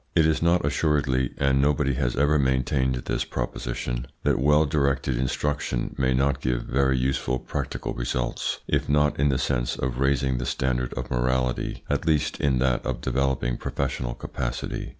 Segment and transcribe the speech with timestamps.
[0.15, 5.93] It is not assuredly and nobody has ever maintained this proposition that well directed instruction
[5.95, 10.47] may not give very useful practical results, if not in the sense of raising the
[10.47, 14.89] standard of morality, at least in that of developing professional capacity.